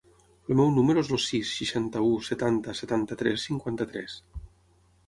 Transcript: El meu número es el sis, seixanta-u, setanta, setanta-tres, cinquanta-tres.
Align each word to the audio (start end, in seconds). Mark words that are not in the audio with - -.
El 0.53 0.57
meu 0.61 0.71
número 0.77 1.03
es 1.05 1.11
el 1.17 1.21
sis, 1.25 1.51
seixanta-u, 1.59 2.09
setanta, 2.31 2.77
setanta-tres, 2.81 3.47
cinquanta-tres. 3.51 4.19